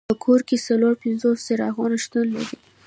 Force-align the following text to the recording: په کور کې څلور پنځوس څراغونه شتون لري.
په 0.09 0.15
کور 0.23 0.39
کې 0.47 0.57
څلور 0.67 0.93
پنځوس 1.03 1.39
څراغونه 1.47 1.95
شتون 2.03 2.25
لري. 2.35 2.57